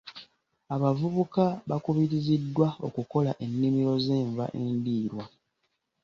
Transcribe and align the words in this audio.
Abavubuka 0.75 1.43
bakubiriziddwa 1.69 2.67
okukola 2.87 3.31
ennimiro 3.43 3.93
z'enva 4.05 4.45
endiirwa. 4.61 5.23